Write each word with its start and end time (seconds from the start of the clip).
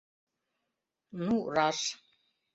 —Ну, 1.25 1.35
раш. 1.55 1.79